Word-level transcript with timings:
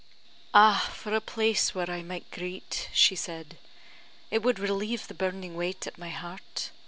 "Ah, 0.55 0.89
for 0.95 1.13
a 1.15 1.21
place 1.21 1.75
where 1.75 1.87
I 1.91 2.01
might 2.01 2.31
greet!" 2.31 2.89
she 2.91 3.15
said; 3.15 3.59
"it 4.31 4.41
would 4.41 4.57
relieve 4.57 5.07
the 5.07 5.13
burning 5.13 5.53
weight 5.55 5.85
at 5.85 5.99
my 5.99 6.09
heart. 6.09 6.71